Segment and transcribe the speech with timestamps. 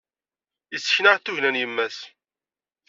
[0.73, 1.97] Yessken-aɣ-d tugna n yemma-s.